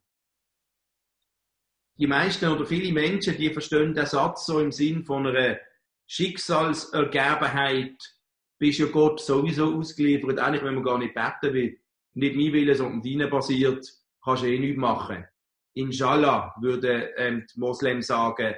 [1.98, 5.60] Die meisten oder viele Menschen, die verstehen den Satz so im Sinn von einer
[6.08, 8.15] Schicksalsergebenheit,
[8.58, 11.80] bist ja Gott sowieso ausgeliefert, eigentlich wenn man gar nicht beten will,
[12.13, 13.86] nicht mein Wille, sondern deine basiert,
[14.24, 15.26] kannst du eh nichts machen.
[15.74, 18.56] Inshallah würde ähm, die Moslems sagen,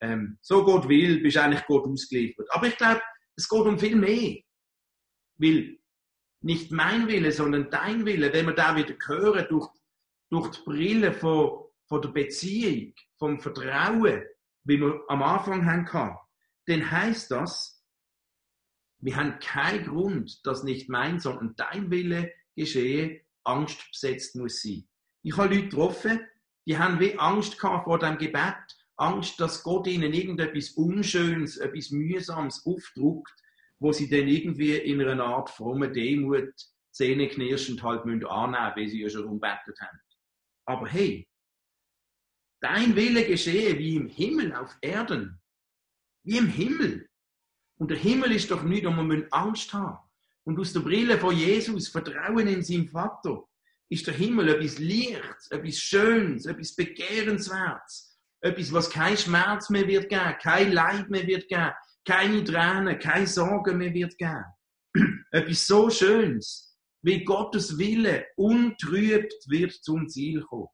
[0.00, 2.48] ähm, so Gott will, bist eigentlich Gott ausgeliefert.
[2.50, 3.00] Aber ich glaube,
[3.36, 4.38] es geht um viel mehr.
[5.38, 5.78] Weil
[6.42, 9.68] nicht mein Wille, sondern dein Wille, wenn wir da wieder hören, durch,
[10.30, 14.24] durch die Brille von, von der Beziehung, vom Vertrauen,
[14.64, 16.16] wie wir am Anfang haben,
[16.66, 17.82] dann heißt das,
[18.98, 24.88] wir haben keinen Grund, dass nicht mein, sondern dein Wille geschehe, Angst besetzt muss sein.
[25.22, 26.20] Ich habe Leute getroffen,
[26.66, 28.56] die haben wie Angst gehabt vor dem Gebet,
[28.96, 33.32] Angst, dass Gott ihnen irgendetwas Unschönes, etwas Mühsames aufdruckt,
[33.78, 36.52] wo sie dann irgendwie in einer Art fromme Demut
[36.92, 39.98] zähneknirschend halt müssen annehmen, weil sie ja schon umbettet haben.
[40.66, 41.26] Aber hey,
[42.60, 45.40] dein Wille geschehe wie im Himmel auf Erden.
[46.24, 47.08] Wie im Himmel.
[47.78, 49.98] Und der Himmel ist doch nicht, wo wir Angst haben.
[50.46, 53.44] Und aus der Brille von Jesus, Vertrauen in seinen Vater,
[53.90, 60.08] ist der Himmel etwas Lichts, etwas Schönes, etwas Begehrenswertes, etwas, was kein Schmerz mehr wird
[60.08, 61.72] geben, kein Leid mehr wird geben,
[62.06, 64.44] keine Tränen, keine Sorgen mehr wird geben.
[65.30, 70.68] etwas so Schönes, wie Gottes Wille untrübt wird zum Ziel kommen.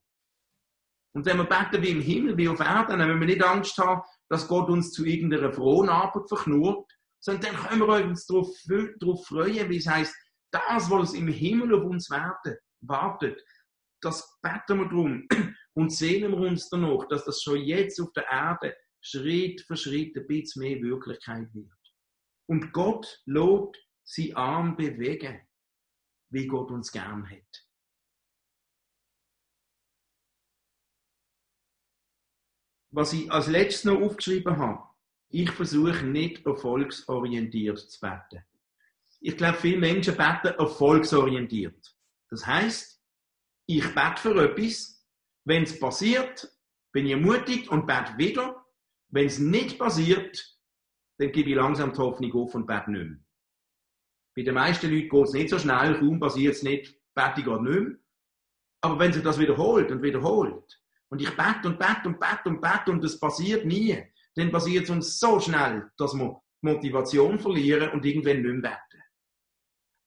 [1.13, 3.77] Und wenn wir beten wie im Himmel, wie auf Erden, dann müssen wir nicht Angst
[3.79, 9.27] haben, dass Gott uns zu irgendeiner frohen Arbeit verknurrt, sondern dann können wir uns darauf,
[9.27, 10.15] freuen, wie es heißt,
[10.51, 13.41] das, was im Himmel auf uns wartet, wartet,
[14.01, 15.27] das beten wir drum
[15.73, 20.15] und sehnen wir uns danach, dass das schon jetzt auf der Erde Schritt für Schritt
[20.17, 21.71] ein bisschen mehr Wirklichkeit wird.
[22.49, 25.47] Und Gott lobt sie Arm bewegen,
[26.29, 27.67] wie Gott uns gern hat.
[32.91, 34.86] Was ich als letztes noch aufgeschrieben habe,
[35.29, 38.43] ich versuche nicht erfolgsorientiert zu beten.
[39.19, 41.95] Ich glaube, viele Menschen beten erfolgsorientiert.
[42.29, 43.01] Das heißt,
[43.65, 45.05] ich bete für etwas,
[45.43, 46.51] wenn es passiert,
[46.91, 48.65] bin ich ermutigt und bete wieder.
[49.09, 50.57] Wenn es nicht passiert,
[51.17, 53.19] dann gebe ich langsam die Hoffnung auf und bete nicht mehr.
[54.35, 57.45] Bei den meisten Leuten geht es nicht so schnell, kaum passiert es nicht, bete ich
[57.45, 57.97] gar nicht mehr.
[58.81, 62.61] Aber wenn sich das wiederholt und wiederholt, und ich bete und bete und bete und
[62.61, 64.03] bete und es passiert nie,
[64.37, 69.03] dann passiert es uns so schnell, dass wir Motivation verlieren und irgendwann nicht mehr beten.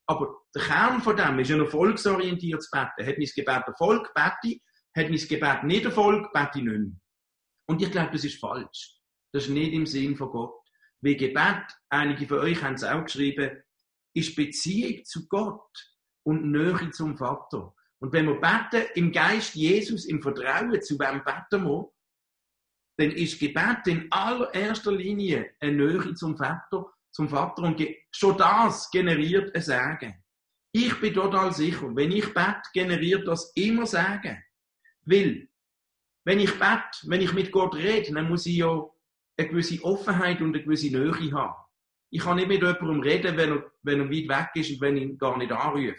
[0.06, 3.06] Aber der Kern von dem ist ein erfolgsorientiertes Beten.
[3.06, 4.60] Hat mein Gebet Erfolg, bete.
[4.96, 6.92] Hat mein Gebet nicht Erfolg, bete ich nicht mehr.
[7.68, 8.98] Und ich glaube, das ist falsch.
[9.32, 10.60] Das ist nicht im Sinn von Gott.
[11.00, 13.62] Wie Gebet, einige von euch haben es auch geschrieben,
[14.14, 15.70] ist Beziehung zu Gott
[16.24, 17.72] und Nähe zum Vater.
[18.00, 21.90] Und wenn wir beten im Geist Jesus, im Vertrauen, zu wem beten wir,
[23.00, 27.82] dann ist Gebet in allererster Linie eine Nähe zum Vater zum Vater und
[28.12, 30.22] schon das generiert ein Sagen.
[30.72, 34.42] Ich bin total sicher, wenn ich bete, generiert das immer Sagen.
[35.04, 35.48] Weil,
[36.24, 38.88] wenn ich bete, wenn ich mit Gott rede, dann muss ich ja
[39.36, 41.54] eine gewisse Offenheit und eine gewisse Nähe haben.
[42.10, 44.96] Ich kann nicht mit jemandem reden, wenn er, wenn er weit weg ist und wenn
[44.96, 45.96] ich ihn gar nicht anrufe.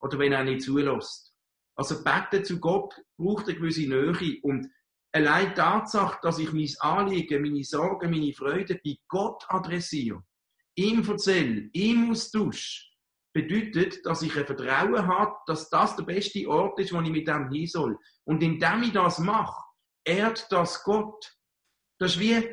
[0.00, 1.34] Oder wenn er nicht zulässt.
[1.74, 4.70] Also beten zu Gott braucht eine gewisse Nähe und
[5.12, 10.22] allein die Tatsache, dass ich mein Anliegen, meine Sorgen, meine Freude bei Gott adressiere,
[10.74, 12.88] ihm erzähle, ihm austausch,
[13.32, 17.28] bedeutet, dass ich ein Vertrauen habe, dass das der beste Ort ist, wo ich mit
[17.28, 17.98] dem hin soll.
[18.24, 19.62] Und indem ich das mache,
[20.04, 21.36] ehrt das Gott.
[21.98, 22.48] Das ist wie,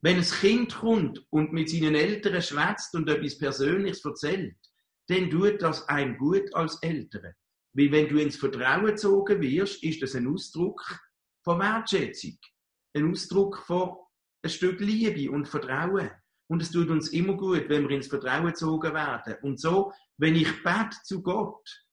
[0.00, 4.56] wenn ein Kind kommt und mit seinen Eltern schwätzt und etwas Persönliches erzählt,
[5.08, 7.34] dann tut das einem gut als Eltern.
[7.72, 10.82] Weil wenn du ins Vertrauen gezogen wirst, ist das ein Ausdruck
[11.46, 12.38] von Wertschätzung.
[12.94, 13.96] Ein Ausdruck von
[14.42, 16.10] ein Stück Liebe und Vertrauen.
[16.48, 19.36] Und es tut uns immer gut, wenn wir ins Vertrauen gezogen werden.
[19.42, 21.84] Und so, wenn ich bete zu Gott,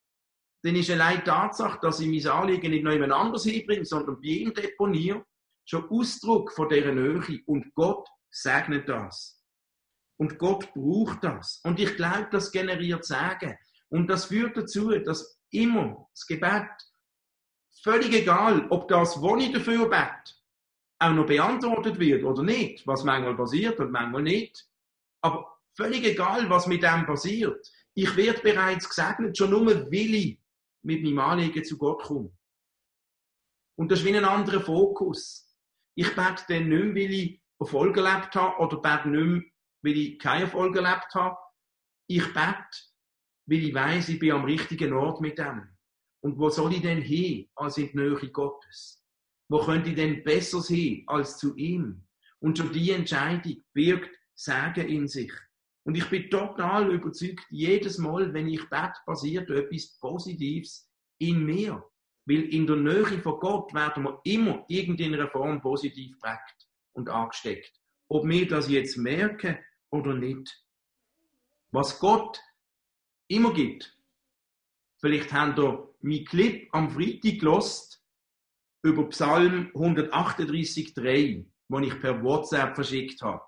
[0.64, 4.20] dann ist allein die Tatsache, dass ich mein Anliegen nicht noch jemand anderes hinbringe, sondern
[4.22, 5.24] bei ihm deponiere,
[5.66, 7.42] schon Ausdruck von dieser Nähe.
[7.46, 9.40] Und Gott segnet das.
[10.18, 11.62] Und Gott braucht das.
[11.64, 13.56] Und ich glaube, das generiert Sagen.
[13.90, 16.70] Und das führt dazu, dass immer das Gebet,
[17.84, 20.36] völlig egal, ob das, was ich dafür bete,
[21.00, 24.68] auch noch beantwortet wird oder nicht, was manchmal passiert und manchmal nicht.
[25.22, 27.70] Aber völlig egal, was mit dem passiert.
[27.94, 30.40] Ich werde bereits gesegnet, schon nur will ich
[30.82, 32.36] mit meinem Anliegen zu Gott kommen.
[33.76, 35.54] Und das ist wie ein anderer Fokus.
[35.96, 39.42] Ich bete dann nicht mehr, weil ich Erfolg erlebt habe, oder bete nicht mehr,
[39.82, 41.38] weil ich keinen Erfolg erlebt habe.
[42.08, 42.68] Ich bete,
[43.46, 45.73] weil ich weiß, ich bin am richtigen Ort mit dem.
[46.24, 49.04] Und wo soll ich denn hin, als in die Nähe Gottes?
[49.50, 52.02] Wo könnte ich denn besser hin, als zu ihm?
[52.40, 55.32] Und schon die Entscheidung birgt Sagen in sich.
[55.84, 61.84] Und ich bin total überzeugt, jedes Mal, wenn ich bete, passiert etwas Positives in mir.
[62.26, 67.72] Weil in der Nähe von Gott werden wir immer irgendeiner Form positiv prägt und angesteckt.
[68.08, 69.58] Ob wir das jetzt merken
[69.90, 70.66] oder nicht.
[71.72, 72.40] Was Gott
[73.28, 73.98] immer gibt.
[75.04, 78.02] Vielleicht habt ihr mein Clip am Freitag gelost
[78.86, 83.44] über Psalm 138,3, den ich per WhatsApp verschickt habe.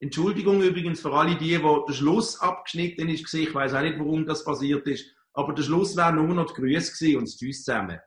[0.00, 3.32] Entschuldigung übrigens für alle die, wo der Schluss abgeschnitten ist.
[3.32, 5.06] Ich weiß auch nicht, warum das passiert ist.
[5.32, 7.98] Aber der Schluss wäre nur noch die Grüße gewesen und Tschüss zusammen.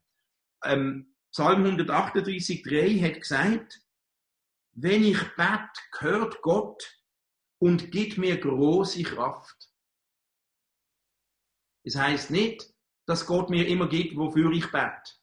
[0.63, 3.81] Ähm, Psalm 138,3 hat gesagt,
[4.73, 5.71] wenn ich bete,
[6.01, 7.01] hört Gott
[7.57, 9.71] und gibt mir große Kraft.
[11.83, 12.74] Es heißt nicht,
[13.05, 15.13] dass Gott mir immer gibt, wofür ich bete.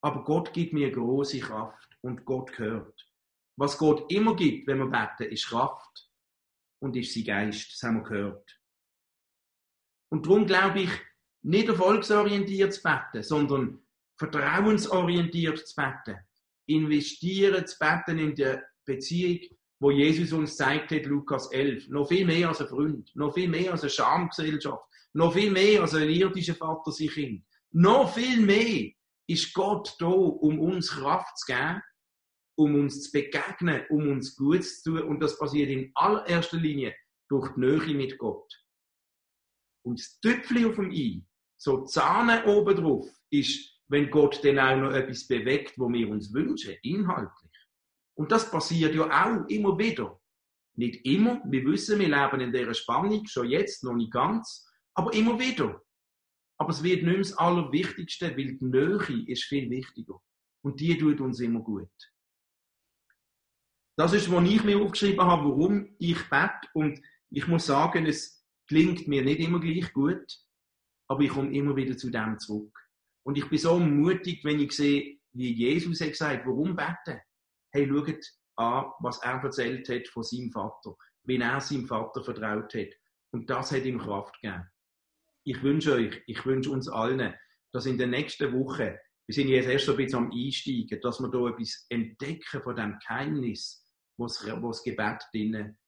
[0.00, 3.06] Aber Gott gibt mir große Kraft und Gott hört.
[3.56, 6.08] Was Gott immer gibt, wenn wir beten, ist Kraft
[6.80, 7.72] und ist sein Geist.
[7.72, 8.60] Das haben wir gehört.
[10.10, 10.90] Und darum glaube ich,
[11.42, 13.82] nicht erfolgsorientiert zu beten, sondern
[14.16, 16.18] vertrauensorientiert zu beten.
[16.66, 19.40] Investieren zu beten in der Beziehung,
[19.80, 21.88] wo Jesus uns zeigt hat, Lukas 11.
[21.88, 25.82] Noch viel mehr als ein Freund, noch viel mehr als eine Schamgesellschaft, noch viel mehr
[25.82, 27.44] als ein irdischer Vater sich Kind.
[27.70, 28.90] Noch viel mehr
[29.26, 31.82] ist Gott da, um uns Kraft zu geben,
[32.56, 35.08] um uns zu begegnen, um uns gut zu tun.
[35.08, 36.94] Und das passiert in allererster Linie
[37.28, 38.52] durch die Nähe mit Gott.
[39.84, 41.24] Und das Tüpfchen auf dem I,
[41.56, 46.32] so Zahne oben drauf, ist, wenn Gott dann auch noch etwas bewegt, wo wir uns
[46.32, 47.52] wünschen, inhaltlich.
[48.14, 50.20] Und das passiert ja auch immer wieder.
[50.76, 54.67] Nicht immer, wir wissen, wir leben in dieser Spannung, schon jetzt, noch nicht ganz,
[54.98, 55.80] aber immer wieder.
[56.60, 60.20] Aber es wird nicht mehr das Allerwichtigste, weil die Nähe ist viel wichtiger.
[60.64, 61.88] Und die tut uns immer gut.
[63.96, 66.68] Das ist, was ich mir aufgeschrieben habe, warum ich bete.
[66.74, 70.26] Und ich muss sagen, es klingt mir nicht immer gleich gut,
[71.08, 72.76] aber ich komme immer wieder zu dem zurück.
[73.24, 77.20] Und ich bin so mutig, wenn ich sehe, wie Jesus hat gesagt, warum beten?
[77.72, 78.24] Hey, schaut
[78.56, 82.94] an, was er erzählt hat von seinem Vater, wie er seinem Vater vertraut hat.
[83.30, 84.68] Und das hat ihm Kraft gegeben.
[85.48, 87.32] Ich wünsche euch, ich wünsche uns allen,
[87.72, 91.20] dass in der nächsten Woche, wir sind jetzt erst so ein bisschen am Einsteigen, dass
[91.20, 93.82] wir da etwas entdecken von dem Geheimnis,
[94.18, 95.78] was das Gebet drinnen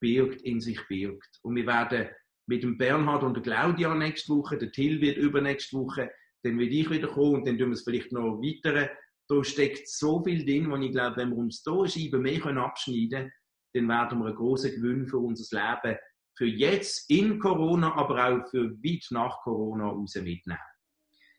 [0.00, 1.38] birgt, in sich birgt.
[1.42, 2.08] Und wir werden
[2.46, 6.10] mit dem Bernhard und der Claudia nächste Woche, der Till wird übernächste Woche,
[6.42, 8.90] dann will ich wieder kommen und dann tun wir es vielleicht noch weiter.
[9.28, 13.10] Da steckt so viel drin, wo ich glaube, wenn wir uns hier Scheiben mehr abschneiden
[13.10, 13.32] können,
[13.74, 15.98] dann werden wir einen grossen Gewinn für unser Leben
[16.38, 20.58] für jetzt in Corona, aber auch für weit nach Corona raus mitnehmen.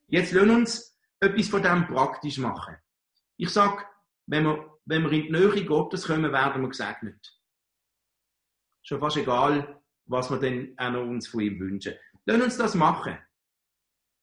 [0.08, 2.76] Jetzt lassen uns etwas von dem praktisch machen.
[3.38, 3.84] Ich sage,
[4.28, 7.40] wenn wir wenn wir in die Nähe Gottes kommen, werden wir gesegnet.
[8.82, 11.94] Schon fast egal, was wir denn auch uns von ihm wünschen.
[12.26, 13.20] Lass uns das machen.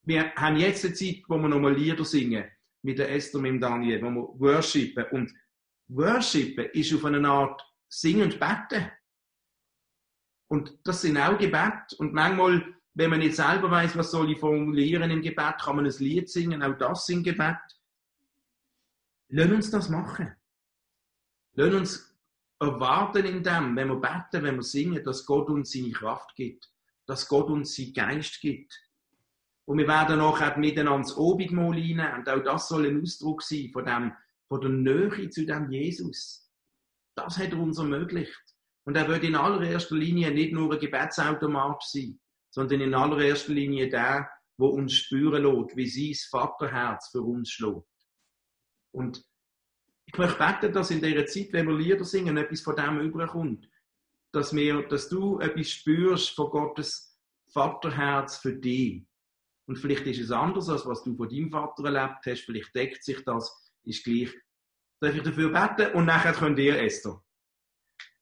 [0.02, 2.50] Wir haben jetzt eine Zeit, wo wir nochmal Lieder singen,
[2.82, 5.04] mit der Esther mit dem Daniel, wo wir worshipen.
[5.12, 5.32] Und
[5.86, 8.90] worshipen ist auf eine Art singen und beten.
[10.48, 11.92] Und das sind auch Gebet.
[11.98, 15.86] Und manchmal, wenn man nicht selber weiß, was soll ich formulieren im Gebet, kann man
[15.86, 16.62] ein Lied singen.
[16.62, 17.56] Auch das sind Gebet.
[19.28, 20.34] Lass uns das machen.
[21.54, 22.16] Lass uns
[22.60, 26.70] erwarten in dem, wenn wir beten, wenn wir singen, dass Gott uns seine Kraft gibt,
[27.06, 28.72] dass Gott uns seinen Geist gibt.
[29.64, 32.14] Und wir werden nachher miteinander das Obigmal reinnehmen.
[32.18, 34.12] Und auch das soll ein Ausdruck sein von, dem,
[34.48, 36.48] von der Nähe zu dem Jesus.
[37.16, 38.45] Das hat er uns ermöglicht.
[38.86, 42.20] Und er wird in allererster Linie nicht nur ein Gebetsautomat sein,
[42.50, 47.82] sondern in allererster Linie der, wo uns spüren lässt, wie sein Vaterherz für uns schlägt.
[48.92, 49.24] Und
[50.06, 53.68] ich möchte beten, dass in dieser Zeit, wenn wir Lieder singen, etwas von dem überkommt.
[54.32, 57.18] Dass, wir, dass du etwas spürst von Gottes
[57.52, 59.04] Vaterherz für dich.
[59.66, 62.44] Und vielleicht ist es anders, als was du von deinem Vater erlebt hast.
[62.44, 64.32] Vielleicht deckt sich das, ist gleich.
[65.00, 67.20] Darf ich dafür beten und nachher könnt ihr, Esther.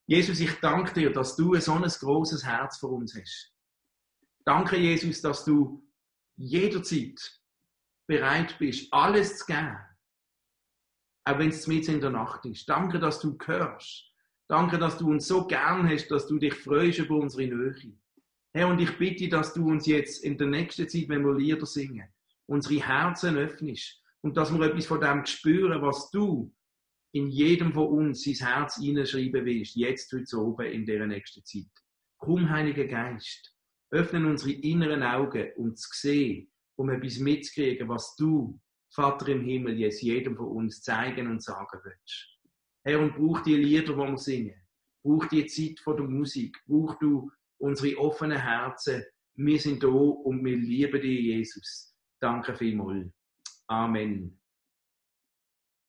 [0.06, 3.54] Jesus, ich danke dir, dass du so ein großes Herz für uns hast.
[4.44, 5.82] Danke, Jesus, dass du
[6.36, 7.18] jederzeit
[8.06, 9.78] bereit bist, alles zu geben.
[11.26, 12.68] Auch wenn es mit in der Nacht ist.
[12.68, 14.10] Danke, dass du hörst.
[14.46, 17.98] Danke, dass du uns so gern hast, dass du dich freust über unsere Nähe.
[18.52, 21.64] Herr, und ich bitte, dass du uns jetzt in der nächsten Zeit, wenn wir Lieder
[21.64, 22.08] singen,
[22.46, 26.54] unsere Herzen öffnest und dass wir etwas von dem spüren, was du
[27.14, 31.70] in jedem von uns sein Herz hineinschreiben willst, jetzt heute oben in dieser nächsten Zeit.
[32.18, 33.54] Komm, Heiliger Geist,
[33.90, 38.58] öffne unsere inneren Augen, um zu sehen, um etwas mitzukriegen, was du,
[38.92, 42.38] Vater im Himmel, jetzt jedem von uns zeigen und sagen willst.
[42.84, 44.60] Herr, und brauch die Lieder, die wir singen.
[45.04, 46.56] Brauch die Zeit von der Musik.
[46.66, 49.04] Brauch du unsere offenen Herzen.
[49.36, 51.94] Wir sind da und wir lieben dich, Jesus.
[52.20, 53.06] Danke vielmals.
[53.68, 54.40] Amen.